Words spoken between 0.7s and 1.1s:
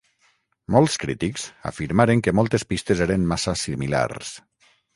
Molts